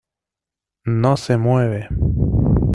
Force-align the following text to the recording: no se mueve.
no 0.87 1.15
se 1.15 1.37
mueve. 1.37 1.87